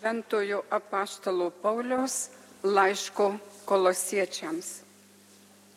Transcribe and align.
Šventojo 0.00 0.62
apaštalo 0.70 1.50
Pauliaus 1.50 2.28
laiško 2.64 3.34
kolosiečiams. 3.68 4.68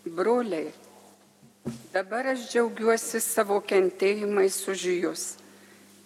Broliai, 0.06 0.70
dabar 1.92 2.30
aš 2.32 2.46
džiaugiuosi 2.54 3.20
savo 3.20 3.60
kentėjimais 3.68 4.62
už 4.72 4.86
jūs 4.94 5.26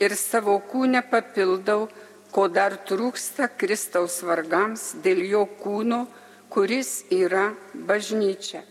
ir 0.02 0.18
savo 0.18 0.58
kūnę 0.72 1.04
papildau, 1.14 1.86
ko 2.34 2.50
dar 2.58 2.80
trūksta 2.90 3.52
Kristaus 3.54 4.18
vargams 4.26 4.90
dėl 5.06 5.22
jo 5.30 5.46
kūno, 5.62 6.08
kuris 6.50 7.04
yra 7.14 7.52
bažnyčia. 7.74 8.66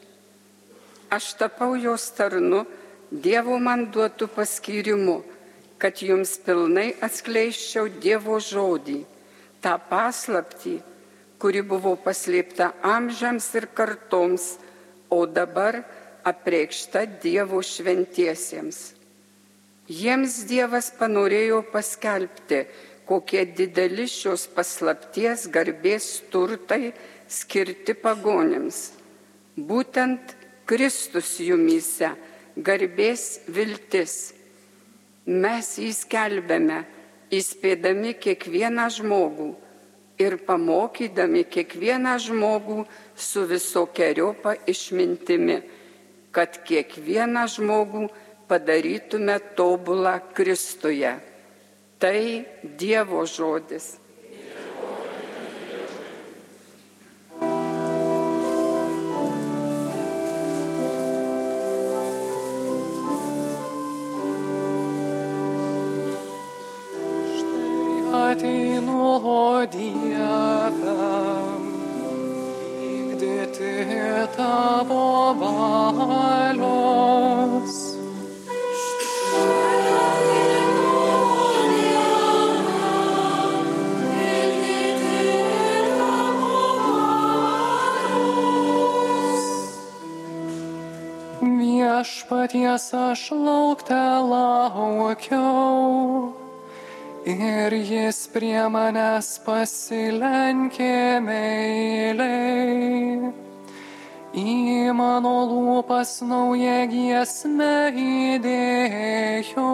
Aš 1.15 1.35
tapau 1.39 1.77
jos 1.79 2.11
tarnu 2.19 2.67
Dievo 3.11 3.63
man 3.63 3.93
duotų 3.95 4.27
paskyrimu, 4.27 5.21
kad 5.79 6.03
jums 6.03 6.41
pilnai 6.43 6.97
atskleiščiau 6.99 7.93
Dievo 8.03 8.43
žodį 8.43 9.05
tą 9.67 9.75
paslaptį, 9.91 10.79
kuri 11.43 11.63
buvo 11.67 11.97
paslėpta 11.99 12.71
amžiams 12.87 13.49
ir 13.59 13.67
kartoms, 13.75 14.55
o 15.11 15.27
dabar 15.27 15.83
apreikšta 16.27 17.05
Dievo 17.23 17.59
šventiesiems. 17.63 18.79
Jiems 19.87 20.41
Dievas 20.51 20.91
panorėjo 20.99 21.61
paskelbti, 21.71 22.65
kokie 23.07 23.45
dideli 23.59 24.09
šios 24.11 24.47
paslapties 24.55 25.47
garbės 25.55 26.09
turtai 26.31 26.93
skirti 27.31 27.95
pagonėms. 27.95 28.81
Būtent 29.57 30.35
Kristus 30.67 31.37
jumyse 31.43 32.11
garbės 32.57 33.43
viltis. 33.47 34.35
Mes 35.27 35.71
jį 35.79 35.93
skelbėme 35.95 36.83
įspėdami 37.35 38.15
kiekvieną 38.23 38.87
žmogų 38.99 39.49
ir 40.19 40.39
pamokydami 40.49 41.45
kiekvieną 41.45 42.17
žmogų 42.23 42.85
su 43.17 43.45
visokiojopa 43.51 44.57
išmintimi, 44.69 45.61
kad 46.33 46.61
kiekvieną 46.69 47.45
žmogų 47.57 48.07
padarytume 48.49 49.39
tobulą 49.59 50.21
Kristuje. 50.35 51.17
Tai 51.99 52.21
Dievo 52.63 53.25
žodis. 53.27 53.97
Ateinu, 68.37 69.23
o 69.25 69.67
Dieve, 69.67 70.97
vykdyti 72.81 73.75
tavo 74.37 75.35
valios. 76.11 76.67
Viešpaties 91.41 92.95
aš 92.95 93.31
laukte 93.33 94.05
laukiau 94.31 95.27
ir 97.27 97.75
jis 97.75 98.31
prie 98.31 98.63
manęs 98.71 99.43
pasilenkė 99.47 101.19
meiliai. 101.27 103.33
Į 104.37 104.93
mano 104.95 105.47
lūpas 105.51 106.23
naują 106.23 106.87
giesmę 106.93 107.91
įdėjo, 108.05 109.73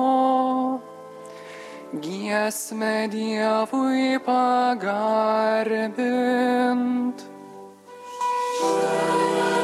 giesmę 2.07 2.95
Dievui 3.13 4.07
pagarbint. 4.25 5.93
Tau 8.63 9.62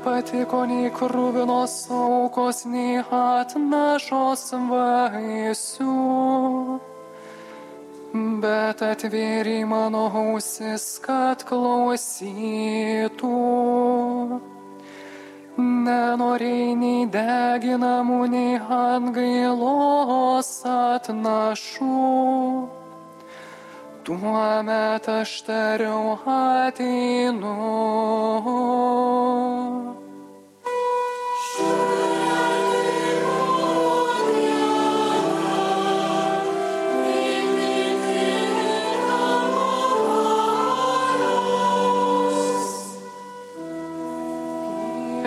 nepatiko 0.00 0.64
nei 0.64 0.88
krūvinos 0.88 1.90
aukos, 1.92 2.64
nei 2.64 3.02
atnašos 3.04 4.44
vaisių, 4.70 5.96
bet 8.40 8.80
atvėrė 8.80 9.66
mano 9.68 10.08
ausis, 10.08 10.98
kad 11.04 11.44
klausytų. 11.44 13.28
Nenorėjai 15.60 16.74
nei 16.80 17.04
deginamų, 17.12 18.20
nei 18.32 18.56
atgailos 18.56 20.50
atnašų. 20.64 21.92
Tuomet 24.08 25.08
aš 25.20 25.42
tariau 25.44 26.16
ateinu. 26.24 27.52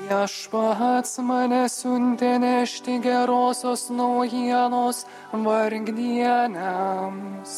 Viešpats 0.09 1.19
mane 1.21 1.67
siuntė 1.69 2.41
nešti 2.41 2.95
gerosios 3.03 3.83
naujienos 3.93 5.03
vargdieniams. 5.45 7.53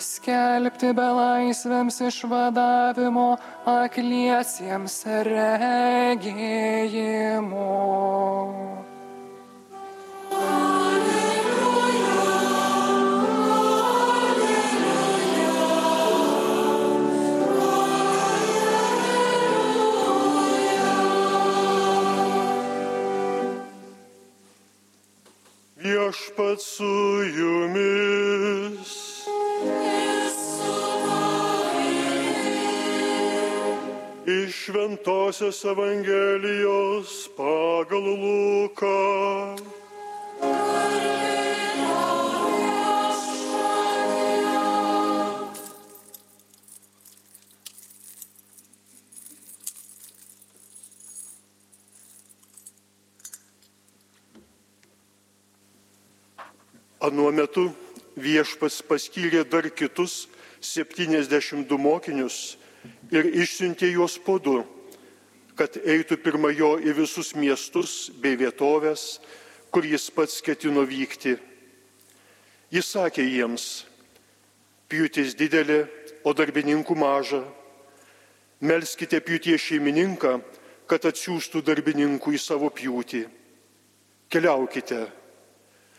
Skelbti 0.00 0.94
belaisvėms 0.96 2.00
išvadavimo 2.08 3.36
akliesiems 3.74 4.96
regėjimo. 5.28 6.56
Viešpat 26.08 26.60
su 26.60 27.20
jumis. 27.36 28.92
Iš 34.26 34.54
Šventojios 34.54 35.64
Evangelijos 35.64 37.28
pagal 37.36 38.00
Luką. 38.00 39.77
Anuo 57.08 57.30
metu 57.32 57.70
viešpas 58.20 58.82
paskyrė 58.84 59.46
dar 59.48 59.64
kitus 59.72 60.26
72 60.60 61.78
mokinius 61.80 62.58
ir 63.14 63.24
išsiuntė 63.32 63.88
juos 63.94 64.18
po 64.20 64.34
du, 64.42 64.58
kad 65.56 65.78
eitų 65.80 66.18
pirma 66.20 66.50
jo 66.52 66.74
į 66.76 66.92
visus 66.98 67.32
miestus 67.32 68.10
bei 68.20 68.36
vietovės, 68.36 69.22
kur 69.72 69.88
jis 69.88 70.10
pats 70.12 70.42
ketino 70.44 70.84
vykti. 70.84 71.38
Jis 72.76 72.92
sakė 72.92 73.24
jiems, 73.24 73.86
pjūtis 74.92 75.32
didelė, 75.38 75.86
o 76.28 76.34
darbininkų 76.36 76.92
maža. 76.98 77.40
Melskite 78.60 79.22
pjūtie 79.24 79.56
šeimininką, 79.56 80.40
kad 80.90 81.08
atsiųstų 81.08 81.64
darbininkų 81.64 82.36
į 82.36 82.42
savo 82.42 82.68
pjūtį. 82.68 83.22
Keliaukite 84.28 85.06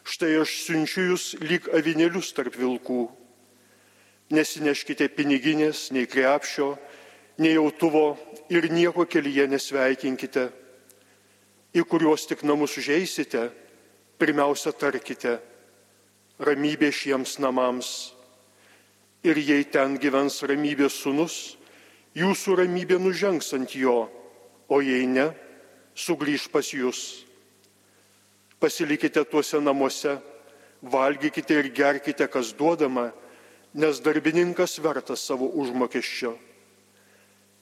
Štai 0.10 0.40
aš 0.42 0.56
siunčiu 0.64 1.04
jūs 1.12 1.24
lyg 1.38 1.68
avinėlius 1.70 2.32
tarp 2.34 2.56
vilkų. 2.58 3.04
Nesineškite 4.34 5.06
piniginės, 5.14 5.92
nei 5.94 6.08
krepšio, 6.10 6.72
nei 7.38 7.52
jautuvo 7.54 8.18
ir 8.50 8.72
nieko 8.74 9.06
kelyje 9.06 9.46
nesveikinkite. 9.52 10.48
Į 11.78 11.86
kuriuos 11.86 12.26
tik 12.26 12.42
namus 12.42 12.80
užeisite, 12.82 13.52
pirmiausia 14.18 14.74
tarkite 14.74 15.38
ramybė 16.42 16.90
šiems 16.90 17.38
namams. 17.46 17.94
Ir 19.22 19.38
jei 19.38 19.70
ten 19.70 20.00
gyvens 20.02 20.42
ramybės 20.42 20.98
sunus, 21.04 21.40
jūsų 22.18 22.64
ramybė 22.64 22.98
nužengs 22.98 23.54
ant 23.54 23.78
jo, 23.78 24.08
o 24.74 24.82
jei 24.82 25.06
ne, 25.06 25.30
sugrįž 25.94 26.50
pas 26.50 26.74
jūs 26.74 27.29
pasilikite 28.60 29.24
tuose 29.26 29.60
namuose, 29.62 30.18
valgykite 30.84 31.60
ir 31.60 31.72
gerkite, 31.76 32.28
kas 32.28 32.54
duodama, 32.54 33.10
nes 33.74 34.00
darbininkas 34.04 34.80
vertas 34.84 35.24
savo 35.26 35.50
užmokesčio. 35.62 36.36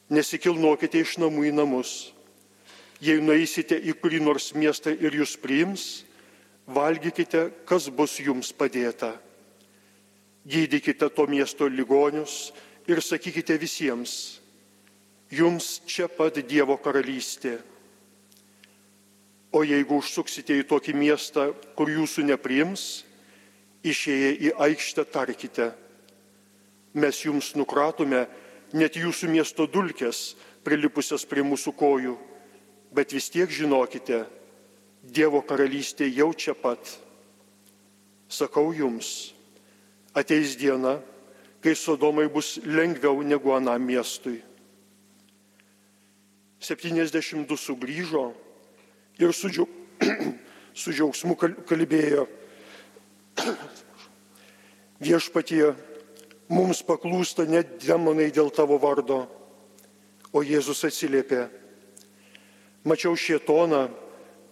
Nesikilnokite 0.10 1.02
iš 1.04 1.18
namų 1.20 1.50
į 1.50 1.56
namus. 1.58 1.94
Jei 3.04 3.22
nueisite 3.22 3.78
į 3.78 3.94
kurį 4.00 4.22
nors 4.24 4.54
miestą 4.58 4.94
ir 4.96 5.14
jūs 5.20 5.36
priims, 5.38 6.06
valgykite, 6.66 7.52
kas 7.68 7.90
bus 7.94 8.18
jums 8.20 8.50
padėta. 8.56 9.14
Gydykite 10.48 11.10
to 11.12 11.28
miesto 11.28 11.68
ligonius 11.68 12.54
ir 12.88 13.04
sakykite 13.04 13.58
visiems, 13.60 14.40
jums 15.30 15.82
čia 15.86 16.08
pat 16.08 16.40
Dievo 16.48 16.78
karalystė. 16.80 17.58
O 19.56 19.64
jeigu 19.64 20.02
užsuksite 20.02 20.58
į 20.60 20.66
tokį 20.68 20.94
miestą, 20.98 21.52
kur 21.78 21.90
jūsų 21.90 22.26
nepriims, 22.28 23.06
išėję 23.88 24.32
į 24.50 24.54
aikštę 24.68 25.06
tarkite, 25.08 25.72
mes 26.98 27.22
jums 27.24 27.54
nukratome 27.56 28.26
net 28.76 28.98
jūsų 29.00 29.30
miesto 29.32 29.68
dulkes 29.68 30.36
prilipusias 30.68 31.24
prie 31.24 31.46
mūsų 31.48 31.72
kojų, 31.80 32.18
bet 32.92 33.16
vis 33.16 33.30
tiek 33.32 33.52
žinokite, 33.52 34.26
Dievo 35.08 35.40
karalystė 35.40 36.10
jau 36.12 36.34
čia 36.36 36.52
pat. 36.52 36.82
Sakau 38.28 38.74
jums, 38.76 39.32
ateis 40.12 40.58
diena, 40.60 40.98
kai 41.64 41.78
Sodomai 41.80 42.26
bus 42.28 42.58
lengviau 42.66 43.22
negu 43.24 43.54
anam 43.56 43.86
miestui. 43.88 44.42
72 46.60 47.56
sugrįžo 47.56 48.34
ir 49.20 49.34
su, 49.34 49.50
džiau, 49.50 49.68
su 50.74 50.94
džiaugsmu 50.94 51.36
kalbėjo. 51.38 52.28
Viešpatie, 55.04 55.74
mums 56.50 56.82
paklūsta 56.86 57.46
net 57.50 57.78
demonai 57.84 58.30
dėl 58.34 58.52
tavo 58.54 58.80
vardo. 58.82 59.26
O 60.34 60.44
Jėzus 60.44 60.84
atsiliepė. 60.86 61.48
Mačiau 62.88 63.16
šietoną, 63.18 63.88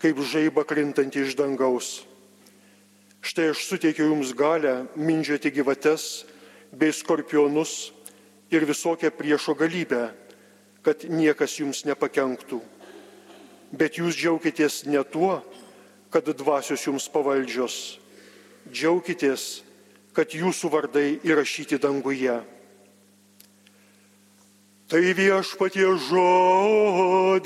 kaip 0.01 0.19
žaiba 0.27 0.65
krintantį 0.67 1.25
iš 1.25 1.35
dangaus. 1.39 1.89
Štai 3.25 3.49
aš 3.51 3.65
suteikiau 3.65 4.11
jums 4.11 4.35
galę 4.37 4.85
mindžioti 4.95 5.51
gyvates 5.53 6.25
bei 6.75 6.93
skorpionus 6.93 7.91
ir 8.53 8.65
visokią 8.69 9.09
priešo 9.17 9.55
galybę, 9.57 10.11
kad 10.85 11.07
niekas 11.09 11.57
jums 11.57 11.83
nepakenktų 11.89 12.61
bet 13.77 13.99
jūs 13.99 14.15
džiaukitės 14.17 14.85
ne 14.87 15.03
tuo, 15.03 15.43
kad 16.13 16.23
dvasios 16.39 16.85
jums 16.87 17.09
pavaldžios, 17.11 17.99
džiaukitės, 18.71 19.63
kad 20.15 20.31
jūsų 20.31 20.69
vardai 20.71 21.19
įrašyti 21.27 21.77
danguje. 21.83 22.39
Tai 24.87 25.01
viešpatie 25.17 25.97
žodis. 26.07 27.45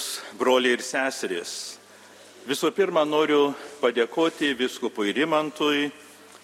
Brangus 0.00 0.22
broliai 0.38 0.78
ir 0.78 0.80
seserys, 0.80 1.76
visų 2.48 2.70
pirma 2.72 3.02
noriu 3.04 3.52
padėkoti 3.82 4.54
viskupui 4.56 5.12
Rimantui 5.12 5.90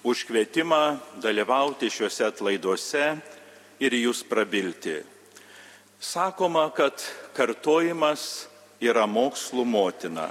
už 0.05 0.27
kvietimą 0.29 0.99
dalyvauti 1.25 1.89
šiuose 1.89 2.27
atlaiduose 2.27 3.07
ir 3.81 3.97
jūs 3.97 4.21
prabilti. 4.29 4.99
Sakoma, 5.97 6.69
kad 6.69 7.01
kartojimas 7.33 8.47
yra 8.77 9.07
mokslų 9.09 9.65
motina. 9.65 10.29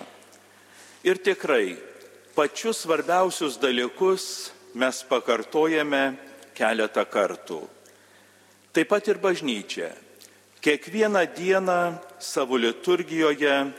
Ir 1.02 1.18
tikrai, 1.18 1.80
pačius 2.38 2.86
svarbiausius 2.86 3.58
dalykus 3.58 4.52
mes 4.78 5.02
pakartojame 5.10 6.14
keletą 6.54 7.10
kartų. 7.10 7.64
Taip 8.70 8.94
pat 8.94 9.10
ir 9.10 9.18
bažnyčia 9.18 9.96
kiekvieną 10.66 11.26
dieną 11.38 11.98
savo 12.20 12.58
liturgijoje 12.58 13.72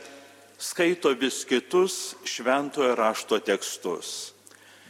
skaito 0.57 1.09
vis 1.19 1.43
kitus 1.45 2.15
šventojo 2.23 2.95
rašto 2.95 3.39
tekstus. 3.43 4.31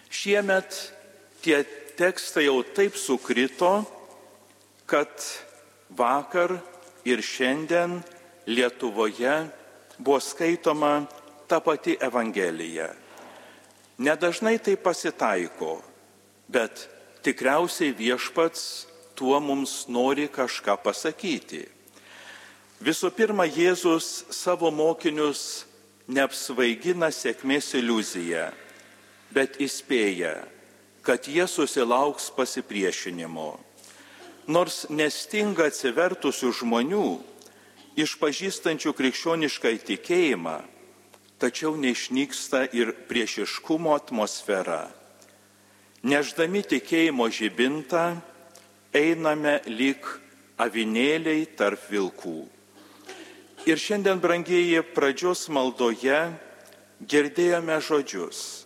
Šiemet 0.10 0.94
tie 1.42 1.64
tekstai 1.98 2.46
jau 2.46 2.62
taip 2.62 2.94
sukrito, 2.94 3.82
kad 4.86 5.10
vakar 5.90 6.60
ir 7.02 7.24
šiandien 7.26 7.98
Lietuvoje 8.46 9.50
buvo 9.98 10.20
skaitoma 10.22 11.08
ta 11.50 11.60
pati 11.60 11.98
Evangelija. 12.00 12.92
Nedažnai 13.98 14.60
tai 14.62 14.78
pasitaiko, 14.78 15.82
bet 16.48 16.86
tikriausiai 17.26 17.90
viešpats 17.98 18.86
tuo 19.18 19.42
mums 19.42 19.88
nori 19.90 20.30
kažką 20.30 20.78
pasakyti. 20.86 21.77
Visų 22.78 23.10
pirma, 23.10 23.48
Jėzus 23.50 24.28
savo 24.30 24.70
mokinius 24.70 25.66
neapsvaigina 26.08 27.10
sėkmės 27.10 27.72
iliuziją, 27.80 28.52
bet 29.34 29.58
įspėja, 29.58 30.36
kad 31.02 31.26
jie 31.26 31.48
susilauks 31.50 32.30
pasipriešinimo. 32.38 33.56
Nors 34.48 34.86
nestinga 34.94 35.66
atsivertusių 35.72 36.52
žmonių, 36.62 37.08
išpažįstančių 37.98 38.94
krikščionišką 38.94 39.72
įtikėjimą, 39.80 40.60
tačiau 41.42 41.74
neišnyksta 41.82 42.68
ir 42.78 42.94
priešiškumo 43.10 43.96
atmosfera. 43.98 44.86
Neždami 46.06 46.62
tikėjimo 46.62 47.26
žibintą, 47.34 48.22
einame 48.94 49.58
lyg 49.66 50.06
avinėliai 50.62 51.50
tarp 51.58 51.90
vilkų. 51.90 52.57
Ir 53.68 53.76
šiandien, 53.76 54.22
brangieji, 54.24 54.80
pradžios 54.96 55.50
maldoje 55.52 56.16
girdėjome 57.04 57.76
žodžius, 57.84 58.64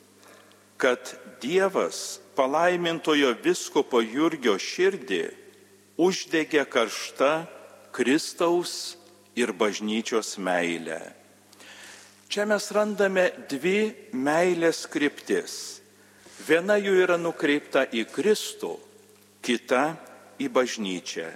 kad 0.77 1.15
Dievas 1.41 2.19
palaimintojo 2.37 3.31
viskopo 3.41 4.03
Jurgio 4.05 4.59
širdį 4.61 5.23
uždegė 5.97 6.67
karšta 6.69 7.31
Kristaus 7.97 8.99
ir 9.33 9.55
bažnyčios 9.57 10.35
meilė. 10.37 11.01
Čia 12.29 12.45
mes 12.45 12.69
randame 12.69 13.25
dvi 13.49 13.91
meilės 14.13 14.85
kryptis. 14.85 15.81
Viena 16.45 16.77
jų 16.77 16.93
yra 17.07 17.17
nukreipta 17.17 17.87
į 17.89 18.05
Kristų, 18.13 18.77
kita 19.41 19.97
į 20.37 20.53
bažnyčią. 20.53 21.27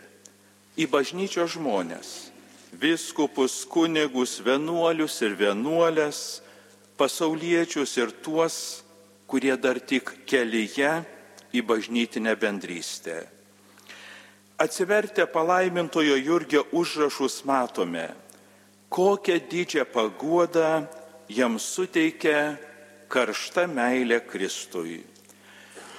Į 0.77 0.85
bažnyčios 0.93 1.57
žmonės- 1.57 2.13
viskupus, 2.73 3.63
kunigus, 3.69 4.39
vienuolius 4.45 5.21
ir 5.25 5.35
vienuolės, 5.39 6.41
pasauliečius 6.97 7.97
ir 7.97 8.11
tuos, 8.23 8.83
kurie 9.27 9.55
dar 9.57 9.79
tik 9.79 10.11
kelyje 10.29 10.91
į 11.55 11.63
bažnytinę 11.65 12.35
bendrystę. 12.39 13.25
Atsivertę 14.57 15.25
palaimintojo 15.27 16.15
Jurgio 16.15 16.63
užrašus 16.71 17.43
matome, 17.43 18.13
kokią 18.89 19.39
didžią 19.51 19.83
paguodą 19.91 20.85
jam 21.27 21.59
suteikia 21.59 22.55
karšta 23.11 23.65
meilė 23.67 24.21
Kristui. 24.23 25.01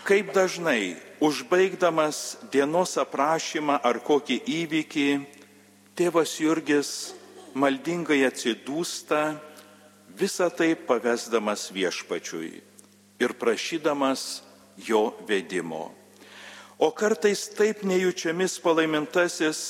Kaip 0.06 0.32
dažnai, 0.32 0.96
užbaigdamas 1.20 2.38
dienos 2.52 2.94
aprašymą 3.00 3.80
ar 3.82 3.98
kokį 4.00 4.38
įvykį, 4.62 5.08
tėvas 5.96 6.34
Jurgis 6.36 6.90
maldingai 7.56 8.20
atsidūsta, 8.28 9.38
visą 10.16 10.48
tai 10.52 10.74
pavesdamas 10.76 11.70
viešpačiui 11.72 12.50
ir 13.20 13.32
prašydamas 13.40 14.42
jo 14.76 15.14
vedimo. 15.28 15.88
O 16.78 16.90
kartais 16.92 17.46
taip 17.56 17.80
nejučiamis 17.88 18.58
palaimintasis 18.60 19.60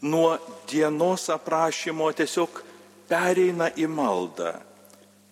nuo 0.00 0.38
dienos 0.70 1.28
aprašymo 1.28 2.08
tiesiog 2.16 2.62
pereina 3.10 3.68
į 3.76 3.84
maldą, 3.92 4.54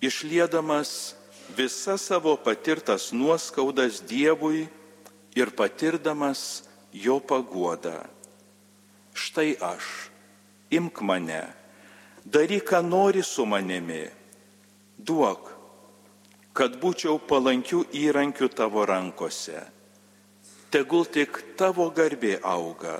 išlėdamas 0.04 1.14
visas 1.56 2.04
savo 2.10 2.36
patirtas 2.36 3.08
nuoskaudas 3.16 4.02
Dievui 4.04 4.66
ir 5.38 5.54
patirdamas 5.56 6.68
jo 6.92 7.16
paguodą. 7.24 8.02
Štai 9.16 9.56
aš, 9.56 10.12
imk 10.70 11.00
mane, 11.00 11.42
daryk, 12.24 12.66
ką 12.68 12.82
nori 12.84 13.22
su 13.22 13.46
manimi, 13.46 14.04
duok, 14.98 15.52
kad 16.52 16.76
būčiau 16.82 17.20
palankių 17.22 17.84
įrankių 17.94 18.48
tavo 18.50 18.84
rankose. 18.88 19.60
Tegul 20.68 21.06
tik 21.08 21.56
tavo 21.56 21.88
garbė 21.94 22.34
auga, 22.44 22.98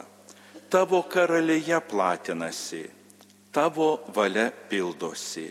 tavo 0.73 1.03
karalėje 1.05 1.81
platinasi, 1.91 2.85
tavo 3.53 3.89
valia 4.15 4.49
pildosi. 4.71 5.49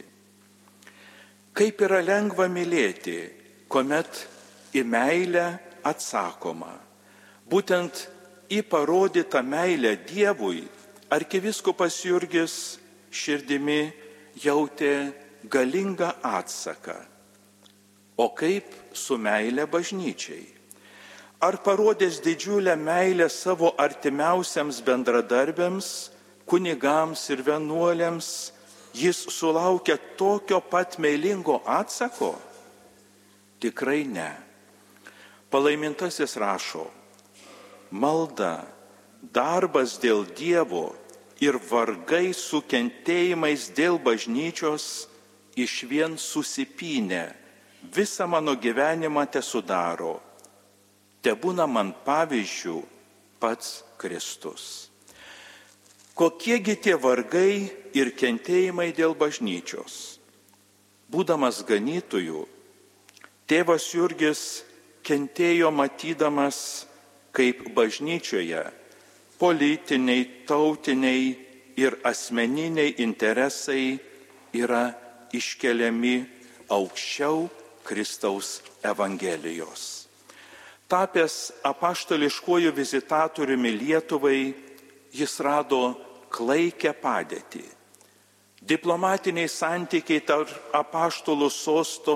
Kaip 1.57 1.81
yra 1.85 1.99
lengva 2.05 2.47
mylėti, 2.49 3.19
kuomet 3.69 4.23
į 4.77 4.83
meilę 4.85 5.45
atsakoma. 5.85 6.73
Būtent 7.49 8.07
į 8.53 8.63
parodytą 8.69 9.41
meilę 9.45 9.95
Dievui 10.07 10.63
arkiviskupas 11.13 12.01
Jurgis 12.05 12.77
širdimi 13.11 13.91
jautė 14.43 15.13
galingą 15.49 16.11
atsaką. 16.23 16.97
O 18.17 18.29
kaip 18.33 18.73
su 18.97 19.17
meilė 19.21 19.67
bažnyčiai? 19.69 20.43
Ar 21.37 21.59
parodės 21.61 22.17
didžiulę 22.25 22.73
meilę 22.81 23.27
savo 23.29 23.75
artimiausiams 23.77 24.81
bendradarbiams, 24.81 26.09
kunigams 26.49 27.27
ir 27.29 27.43
vienuoliams, 27.45 28.29
jis 28.97 29.19
sulaukia 29.29 29.99
tokio 30.17 30.57
pat 30.65 30.97
meilingo 30.97 31.61
atsako? 31.61 32.33
Tikrai 33.61 34.03
ne. 34.09 34.31
Palaimintasis 35.53 36.35
rašo, 36.41 36.87
malda, 37.91 38.65
darbas 39.33 39.97
dėl 40.01 40.25
Dievo 40.37 40.95
ir 41.43 41.57
vargai 41.69 42.33
su 42.33 42.61
kentėjimais 42.65 43.69
dėl 43.77 43.99
bažnyčios 44.01 45.07
iš 45.57 45.83
vien 45.89 46.17
susipinę 46.17 47.25
visą 47.93 48.27
mano 48.27 48.55
gyvenimą 48.55 49.25
te 49.31 49.41
sudaro. 49.41 50.19
Te 51.21 51.33
būna 51.33 51.67
man 51.67 51.93
pavyzdžių 52.05 52.77
pats 53.41 53.83
Kristus. 53.97 54.89
Kokiegi 56.17 56.77
tie 56.81 56.95
vargai 56.97 57.69
ir 57.93 58.13
kentėjimai 58.17 58.89
dėl 58.97 59.13
bažnyčios? 59.17 60.17
Būdamas 61.07 61.61
ganytojų, 61.67 62.41
tėvas 63.47 63.85
Jurgis 63.93 64.41
kentėjo 65.05 65.69
matydamas, 65.71 66.87
kaip 67.31 67.69
bažnyčioje 67.77 68.65
politiniai, 69.39 70.25
tautiniai 70.47 71.37
ir 71.77 71.97
asmeniniai 72.03 72.95
interesai 73.05 73.99
yra 74.53 74.89
iškeliami 75.33 76.15
aukščiau 76.69 77.47
Kristaus 77.83 78.61
Evangelijos. 78.83 80.07
Tapęs 80.87 81.51
apaštališkuoju 81.63 82.71
vizitatoriumi 82.75 83.71
Lietuvai, 83.77 84.53
jis 85.13 85.39
rado 85.39 85.81
klaikę 86.31 86.93
padėtį. 86.95 87.65
Diplomatiniai 88.67 89.47
santykiai 89.51 90.23
tarp 90.27 90.51
apaštalų 90.75 91.49
sosto 91.51 92.15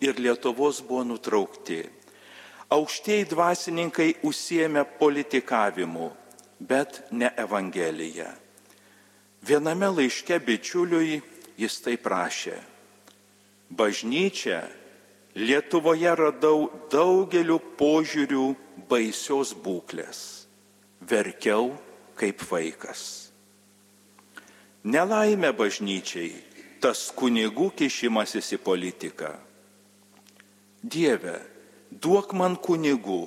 ir 0.00 0.18
Lietuvos 0.18 0.82
buvo 0.84 1.04
nutraukti. 1.04 1.82
Aukštieji 2.72 3.28
dvasininkai 3.28 4.08
užsiemė 4.24 4.84
politikavimu, 4.98 6.08
bet 6.68 7.02
ne 7.10 7.30
Evangeliją. 7.36 8.30
Viename 9.42 9.88
laiške 9.90 10.38
bičiuliui 10.46 11.18
jis 11.58 11.80
tai 11.82 11.96
prašė. 11.98 12.58
Bažnyčia 13.72 14.60
Lietuvoje 15.32 16.12
radau 16.12 16.68
daugeliu 16.92 17.56
požiūrių 17.80 18.44
baisios 18.90 19.54
būklės. 19.56 20.18
Verkiau 21.08 21.70
kaip 22.20 22.44
vaikas. 22.50 23.32
Nelaimė 24.84 25.54
bažnyčiai 25.56 26.34
tas 26.84 27.06
kunigų 27.16 27.70
kišimasis 27.78 28.52
į 28.58 28.60
politiką. 28.60 29.32
Dieve, 30.82 31.38
duok 31.88 32.36
man 32.36 32.58
kunigų, 32.60 33.22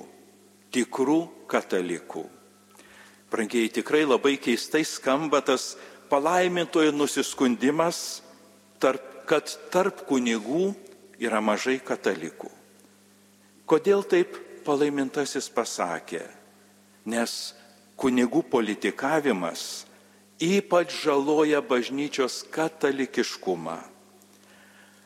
tikrų 0.70 1.20
katalikų. 1.50 2.26
Brangiai 3.30 3.68
tikrai 3.72 4.04
labai 4.06 4.36
keistai 4.38 4.84
skamba 4.86 5.40
tas 5.42 5.74
palaimintojo 6.10 6.92
nusiskundimas, 6.94 8.22
tarp, 8.78 9.02
kad 9.26 9.50
tarp 9.72 10.04
kunigų 10.06 10.70
yra 11.18 11.42
mažai 11.42 11.80
katalikų. 11.82 12.52
Kodėl 13.66 14.04
taip 14.06 14.36
palaimintasis 14.66 15.50
pasakė? 15.50 16.22
Nes 17.06 17.54
kunigų 17.98 18.44
politikavimas 18.50 19.86
ypač 20.40 20.92
žaloja 21.02 21.62
bažnyčios 21.64 22.44
katalikiškumą. 22.52 23.78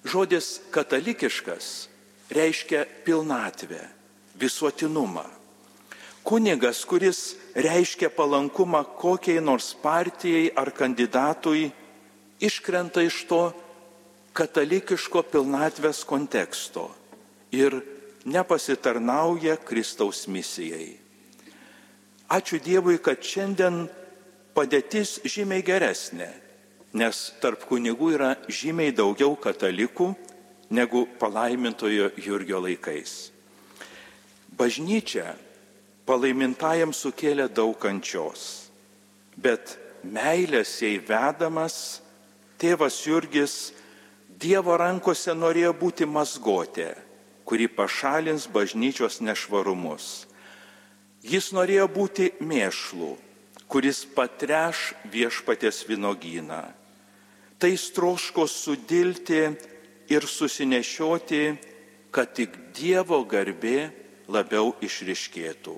Žodis 0.04 0.60
katalikiškas 0.72 1.88
reiškia 2.32 2.86
pilnatvę, 3.04 3.84
visuotinumą. 4.34 5.26
Kunigas, 6.24 6.84
kuris 6.84 7.36
reiškia 7.54 8.10
palankumą 8.14 8.84
kokiai 8.98 9.40
nors 9.42 9.74
partijai 9.82 10.50
ar 10.56 10.70
kandidatui, 10.70 11.70
iškrenta 12.40 13.02
iš 13.02 13.24
to 13.28 13.42
katalikiško 14.36 15.22
pilnatvės 15.32 16.04
konteksto 16.06 16.88
ir 17.52 17.80
nepasitarnauja 18.24 19.56
Kristaus 19.66 20.26
misijai. 20.28 20.96
Ačiū 22.30 22.60
Dievui, 22.62 23.00
kad 23.02 23.18
šiandien 23.26 23.88
padėtis 24.54 25.18
žymiai 25.26 25.64
geresnė, 25.66 26.28
nes 26.94 27.18
tarp 27.42 27.64
kunigų 27.66 28.14
yra 28.14 28.36
žymiai 28.46 28.94
daugiau 28.94 29.34
katalikų 29.34 30.12
negu 30.70 31.06
palaimintojo 31.18 32.12
Jurgio 32.22 32.62
laikais. 32.62 33.32
Bažnyčia 34.54 35.34
palaimintajam 36.08 36.94
sukėlė 36.96 37.48
daug 37.52 37.76
kančios, 37.80 38.70
bet 39.36 39.76
meilės 40.04 40.78
jai 40.82 40.96
vedamas 40.98 42.00
tėvas 42.60 43.02
Jurgis 43.06 43.72
Dievo 44.40 44.72
rankose 44.80 45.34
norėjo 45.36 45.74
būti 45.76 46.06
mazgotė, 46.08 46.94
kuri 47.44 47.66
pašalins 47.68 48.46
bažnyčios 48.48 49.18
nešvarumus. 49.20 50.24
Jis 51.20 51.50
norėjo 51.52 51.84
būti 51.92 52.30
mėšlų, 52.40 53.10
kuris 53.68 54.06
patreš 54.16 54.94
viešpatės 55.12 55.82
vynogyną. 55.90 56.62
Tai 57.60 57.72
stroško 57.76 58.46
sudilti 58.48 59.42
ir 60.08 60.24
susinešioti, 60.24 61.44
kad 62.10 62.32
tik 62.32 62.56
Dievo 62.72 63.20
garbė 63.28 63.90
labiau 64.32 64.72
išriškėtų. 64.80 65.76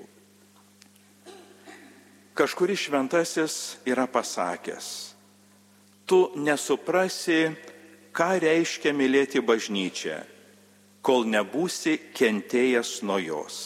Kažkuris 2.33 2.87
šventasis 2.87 3.55
yra 3.85 4.07
pasakęs, 4.09 5.13
tu 6.09 6.31
nesuprasi, 6.33 7.53
ką 8.09 8.29
reiškia 8.41 8.89
mylėti 8.93 9.41
bažnyčią, 9.45 10.15
kol 11.05 11.27
nebūsi 11.29 11.99
kentėjęs 12.17 13.03
nuo 13.05 13.19
jos. 13.21 13.57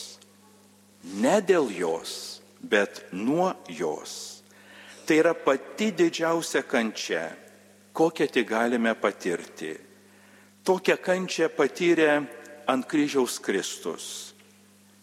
Ne 1.23 1.37
dėl 1.39 1.71
jos, 1.71 2.41
bet 2.59 3.05
nuo 3.15 3.53
jos. 3.71 4.43
Tai 5.07 5.15
yra 5.15 5.31
pati 5.31 5.93
didžiausia 5.95 6.65
kančia, 6.67 7.23
kokią 7.95 8.27
tik 8.27 8.49
galime 8.51 8.91
patirti. 8.99 9.71
Tokią 10.67 10.97
kančią 10.99 11.47
patyrė 11.55 12.11
ant 12.67 12.83
kryžiaus 12.83 13.39
Kristus. 13.39 14.33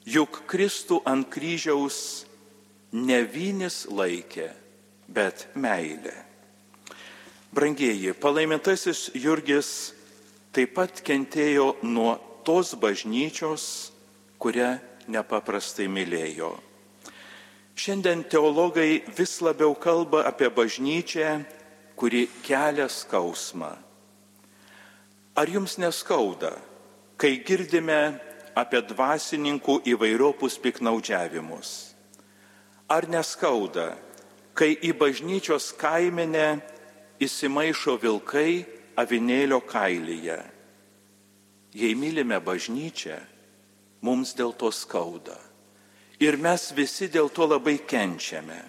Juk 0.04 0.42
Kristų 0.44 1.00
ant 1.08 1.30
kryžiaus 1.32 2.26
ne 2.94 3.18
vynis 3.26 3.84
laikė, 3.90 4.52
bet 5.10 5.48
meilė. 5.58 6.14
Brangieji, 7.54 8.14
palaimintasis 8.18 9.10
Jurgis 9.14 9.92
taip 10.54 10.74
pat 10.74 11.02
kentėjo 11.06 11.74
nuo 11.82 12.14
tos 12.46 12.74
bažnyčios, 12.78 13.92
kurią 14.38 14.76
nepaprastai 15.10 15.86
mylėjo. 15.90 16.54
Šiandien 17.74 18.22
teologai 18.30 19.02
vis 19.18 19.40
labiau 19.42 19.74
kalba 19.74 20.22
apie 20.28 20.50
bažnyčią, 20.50 21.40
kuri 21.98 22.28
kelia 22.42 22.86
skausmą. 22.90 23.72
Ar 25.34 25.50
jums 25.50 25.78
neskauda, 25.82 26.52
kai 27.18 27.40
girdime 27.42 28.18
apie 28.54 28.82
dvasininkų 28.86 29.80
įvairiopus 29.90 30.60
piknaudžiavimus? 30.62 31.93
Ar 32.88 33.06
neskauda, 33.08 33.94
kai 34.52 34.74
į 34.76 34.92
bažnyčios 35.00 35.70
kaiminę 35.80 36.58
įsimaišo 37.22 37.96
vilkai 38.02 38.64
avinėlio 39.00 39.62
kailyje? 39.64 40.36
Jei 41.74 41.96
mylime 41.98 42.36
bažnyčią, 42.44 43.16
mums 44.04 44.34
dėl 44.36 44.52
to 44.52 44.68
skauda. 44.70 45.38
Ir 46.20 46.36
mes 46.36 46.68
visi 46.76 47.08
dėl 47.10 47.32
to 47.32 47.48
labai 47.48 47.80
kenčiame. 47.88 48.60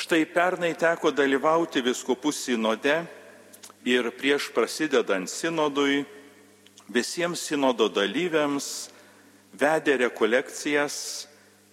Štai 0.00 0.22
pernai 0.28 0.74
teko 0.78 1.10
dalyvauti 1.12 1.82
viskupų 1.84 2.30
sinode 2.32 3.00
ir 3.84 4.12
prieš 4.16 4.52
prasidedant 4.54 5.28
sinodui 5.28 6.04
visiems 6.92 7.42
sinodo 7.48 7.88
dalyviams 7.92 8.90
vedė 9.56 9.98
rekolekcijas 10.04 11.26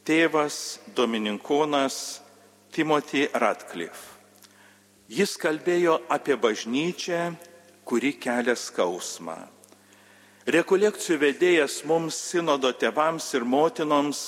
tėvas 0.08 0.80
Dominikonas 0.96 2.22
Timothy 2.72 3.26
Radcliffe. 3.36 4.16
Jis 5.12 5.36
kalbėjo 5.40 5.98
apie 6.12 6.36
bažnyčią, 6.40 7.34
kuri 7.88 8.14
kelia 8.20 8.56
skausmą. 8.56 9.36
Rekolekcijų 10.48 11.18
vedėjas 11.22 11.82
mums 11.88 12.16
sinodo 12.32 12.72
tėvams 12.72 13.28
ir 13.36 13.44
motinoms 13.44 14.22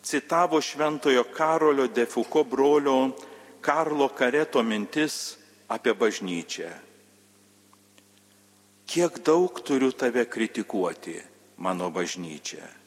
citavo 0.00 0.60
šventojo 0.64 1.26
Karolio 1.36 1.86
Defuko 1.92 2.44
brolio 2.44 3.12
Karlo 3.60 4.08
Kareto 4.16 4.64
mintis 4.64 5.36
apie 5.68 5.92
bažnyčią 5.92 6.72
kiek 8.92 9.22
daug 9.24 9.56
turiu 9.64 9.88
tave 9.96 10.24
kritikuoti, 10.28 11.16
mano 11.56 11.88
bažnyčia. 11.88 12.81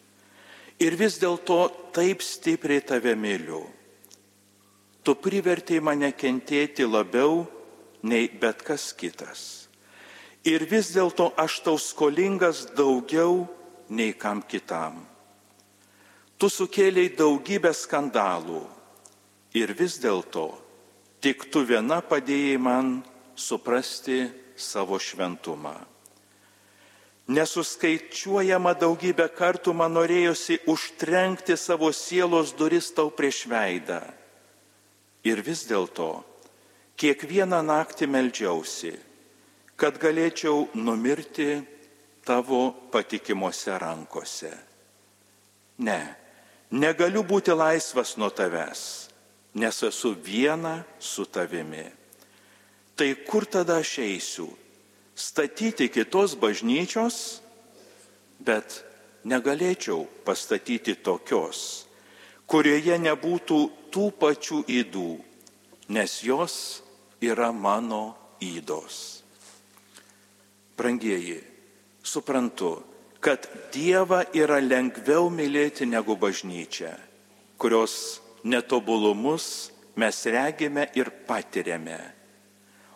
Ir 0.84 0.98
vis 1.00 1.20
dėlto 1.22 1.60
taip 1.96 2.24
stipriai 2.26 2.84
tave 2.84 3.16
myliu. 3.16 3.64
Tu 5.06 5.14
privertėjai 5.16 5.84
mane 5.86 6.10
kentėti 6.18 6.84
labiau 6.84 7.46
nei 8.04 8.28
bet 8.28 8.64
kas 8.66 8.90
kitas. 8.98 9.70
Ir 10.46 10.66
vis 10.70 10.92
dėlto 10.94 11.32
aš 11.42 11.62
tau 11.66 11.78
skolingas 11.82 12.66
daugiau 12.76 13.46
nei 13.90 14.14
kam 14.14 14.44
kitam. 14.44 15.06
Tu 16.38 16.52
sukėlėjai 16.52 17.16
daugybę 17.16 17.72
skandalų 17.72 18.66
ir 19.56 19.72
vis 19.78 19.96
dėlto 20.04 20.50
tik 21.24 21.48
tu 21.50 21.64
viena 21.66 22.02
padėjai 22.06 22.58
man 22.62 22.98
suprasti 23.34 24.26
savo 24.54 25.00
šventumą. 25.02 25.95
Nesuskaičiuojama 27.26 28.76
daugybę 28.78 29.26
kartų 29.34 29.74
man 29.74 29.96
norėjosi 29.98 30.60
užtrenkti 30.70 31.56
savo 31.58 31.90
sielos 31.90 32.52
duris 32.54 32.92
tau 32.94 33.10
prieš 33.10 33.48
veidą. 33.50 33.98
Ir 35.26 35.42
vis 35.42 35.64
dėlto 35.66 36.22
kiekvieną 37.02 37.64
naktį 37.66 38.06
melžiausi, 38.14 38.94
kad 39.76 39.98
galėčiau 39.98 40.68
numirti 40.78 41.64
tavo 42.26 42.70
patikimuose 42.94 43.74
rankose. 43.82 44.54
Ne, 45.82 46.00
negaliu 46.72 47.26
būti 47.26 47.58
laisvas 47.58 48.16
nuo 48.22 48.30
tavęs, 48.30 48.84
nes 49.58 49.82
esu 49.90 50.14
viena 50.14 50.78
su 51.00 51.26
tavimi. 51.26 51.88
Tai 52.96 53.10
kur 53.28 53.50
tada 53.50 53.82
aš 53.82 53.98
eisiu? 54.06 54.48
Statyti 55.16 55.88
kitos 55.90 56.36
bažnyčios, 56.36 57.40
bet 58.44 58.84
negalėčiau 59.24 60.04
pastatyti 60.28 60.98
tokios, 61.00 61.88
kurioje 62.46 63.00
nebūtų 63.02 63.60
tų 63.90 64.10
pačių 64.20 64.62
įdų, 64.68 65.12
nes 65.96 66.20
jos 66.28 66.58
yra 67.24 67.50
mano 67.56 68.16
įdos. 68.44 69.24
Brangieji, 70.76 71.40
suprantu, 72.04 72.84
kad 73.24 73.48
Dievą 73.74 74.26
yra 74.36 74.60
lengviau 74.60 75.32
mylėti 75.32 75.88
negu 75.88 76.18
bažnyčią, 76.20 76.92
kurios 77.58 78.20
netobulumus 78.44 79.72
mes 79.96 80.20
regime 80.28 80.90
ir 81.00 81.10
patiriame 81.26 81.98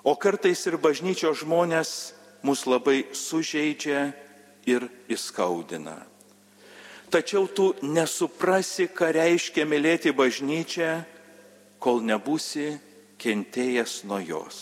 O 0.04 0.16
kartais 0.16 0.62
ir 0.68 0.78
bažnyčios 0.80 1.44
žmonės 1.44 2.14
mus 2.44 2.64
labai 2.66 3.10
sužeidžia 3.12 4.10
ir 4.70 4.88
įskaudina. 5.12 5.98
Tačiau 7.10 7.48
tu 7.50 7.74
nesuprasi, 7.82 8.88
ką 8.94 9.10
reiškia 9.18 9.66
mylėti 9.66 10.14
bažnyčią, 10.14 10.92
kol 11.82 12.04
nebūsi 12.06 12.78
kentėjęs 13.20 14.04
nuo 14.06 14.20
jos. 14.22 14.60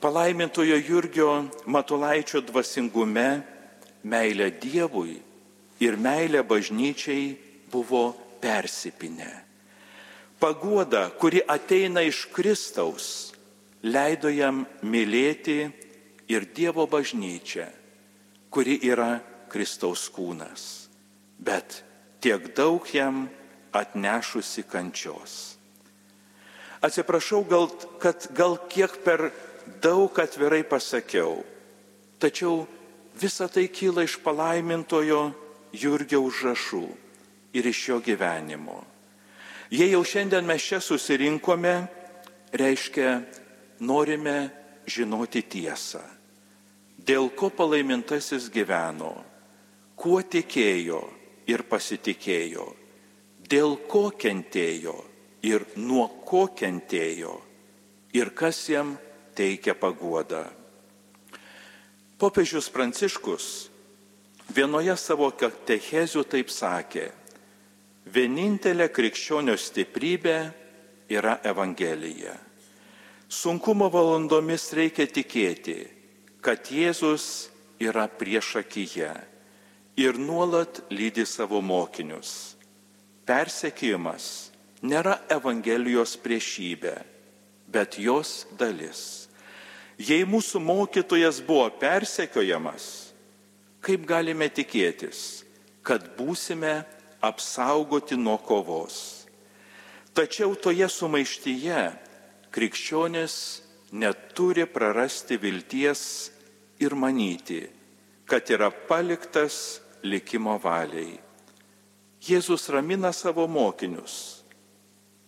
Palaimintojo 0.00 0.76
Jurgio 0.76 1.30
Matulaičio 1.66 2.40
dvasingume 2.44 3.42
meilė 4.04 4.48
Dievui 4.60 5.18
ir 5.80 5.96
meilė 5.96 6.44
bažnyčiai 6.44 7.34
buvo 7.72 8.12
persipinę. 8.40 9.32
Paguoda, 10.40 11.10
kuri 11.20 11.42
ateina 11.44 12.00
iš 12.04 12.26
Kristaus, 12.32 13.29
leido 13.82 14.30
jam 14.32 14.64
mylėti 14.82 15.70
ir 16.30 16.46
Dievo 16.54 16.86
bažnyčią, 16.90 17.66
kuri 18.50 18.78
yra 18.86 19.20
Kristaus 19.50 20.08
kūnas, 20.12 20.88
bet 21.38 21.82
tiek 22.20 22.52
daug 22.54 22.84
jam 22.94 23.28
atnešusi 23.72 24.66
kančios. 24.68 25.56
Atsiprašau, 26.80 27.44
gal, 27.44 27.68
kad 28.00 28.30
gal 28.32 28.56
kiek 28.70 29.02
per 29.04 29.30
daug 29.82 30.16
atvirai 30.18 30.62
pasakiau, 30.64 31.42
tačiau 32.20 32.64
visa 33.20 33.48
tai 33.48 33.68
kyla 33.68 34.06
iš 34.06 34.16
palaimintojo 34.24 35.20
Jurgio 35.76 36.22
užrašų 36.26 36.86
ir 37.54 37.66
iš 37.66 37.80
jo 37.88 37.98
gyvenimo. 38.02 38.80
Jei 39.70 39.92
jau 39.92 40.02
šiandien 40.02 40.46
mes 40.46 40.62
čia 40.66 40.80
susirinkome, 40.82 41.74
reiškia, 42.50 43.20
norime 43.80 44.50
žinoti 44.86 45.42
tiesą. 45.42 46.02
Dėl 47.00 47.30
ko 47.32 47.48
palaimintasis 47.50 48.50
gyveno, 48.52 49.14
kuo 49.96 50.20
tikėjo 50.20 51.00
ir 51.48 51.64
pasitikėjo, 51.68 52.66
dėl 53.48 53.78
ko 53.88 54.10
kentėjo 54.12 54.96
ir 55.42 55.64
nuo 55.80 56.06
ko 56.28 56.46
kentėjo 56.52 57.34
ir 58.12 58.32
kas 58.36 58.60
jam 58.68 58.96
teikia 59.34 59.74
paguodą. 59.74 60.44
Popiežius 62.20 62.68
Pranciškus 62.68 63.70
vienoje 64.52 64.92
savo 65.00 65.30
katechezių 65.32 66.26
taip 66.28 66.52
sakė, 66.52 67.06
vienintelė 68.12 68.90
krikščionio 68.92 69.56
stiprybė 69.56 70.38
yra 71.08 71.38
Evangelija. 71.48 72.36
Sunkumo 73.30 73.86
valandomis 73.86 74.72
reikia 74.74 75.04
tikėti, 75.06 75.84
kad 76.42 76.66
Jėzus 76.66 77.46
yra 77.78 78.08
priešakyje 78.10 79.10
ir 80.02 80.18
nuolat 80.18 80.80
lydi 80.90 81.22
savo 81.22 81.60
mokinius. 81.62 82.56
Persekėjimas 83.30 84.50
nėra 84.82 85.20
Evangelijos 85.30 86.16
priešybė, 86.18 86.96
bet 87.70 88.00
jos 88.02 88.48
dalis. 88.58 89.30
Jei 89.94 90.26
mūsų 90.26 90.58
mokytojas 90.66 91.38
buvo 91.46 91.70
persekiojamas, 91.78 93.14
kaip 93.78 94.10
galime 94.10 94.50
tikėtis, 94.50 95.44
kad 95.86 96.16
būsime 96.18 96.80
apsaugoti 97.22 98.18
nuo 98.18 98.40
kovos. 98.42 99.28
Tačiau 100.18 100.58
toje 100.58 100.90
sumaištyje 100.90 102.09
krikščionis 102.50 103.34
neturi 103.92 104.66
prarasti 104.66 105.38
vilties 105.38 106.02
ir 106.80 106.94
manyti, 106.94 107.62
kad 108.26 108.50
yra 108.50 108.70
paliktas 108.70 109.80
likimo 110.02 110.56
valiai. 110.62 111.18
Jėzus 112.20 112.68
ramina 112.72 113.12
savo 113.16 113.46
mokinius. 113.48 114.42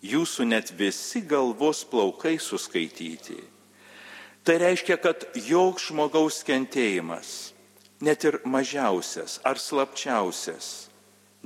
Jūsų 0.02 0.44
net 0.50 0.72
visi 0.76 1.22
galvos 1.22 1.84
plaukai 1.88 2.34
suskaityti. 2.42 3.38
Tai 4.42 4.56
reiškia, 4.58 4.96
kad 4.98 5.28
joks 5.38 5.88
žmogaus 5.92 6.40
kentėjimas, 6.42 7.52
net 8.02 8.26
ir 8.26 8.40
mažiausias 8.42 9.38
ar 9.46 9.60
slapčiausias, 9.62 10.90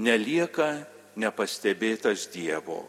nelieka 0.01 0.87
nepastebėtas 1.21 2.31
Dievo. 2.33 2.87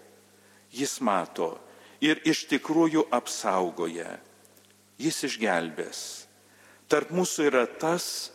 Jis 0.71 1.01
mato 1.03 1.57
ir 2.01 2.21
iš 2.27 2.45
tikrųjų 2.51 3.07
apsaugoja. 3.13 4.17
Jis 4.97 5.23
išgelbės. 5.27 6.01
Tarp 6.89 7.11
mūsų 7.13 7.49
yra 7.51 7.65
tas, 7.67 8.31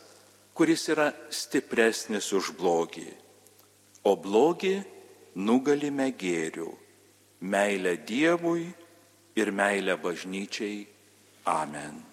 kuris 0.54 0.86
yra 0.92 1.10
stipresnis 1.32 2.30
už 2.36 2.52
blogį. 2.58 3.08
O 4.06 4.14
blogį 4.18 4.76
nugalime 5.34 6.10
gėrių, 6.18 6.70
meilę 7.40 7.96
Dievui 8.06 8.66
ir 9.38 9.50
meilę 9.50 9.96
bažnyčiai 9.98 10.86
Amen. 11.44 12.11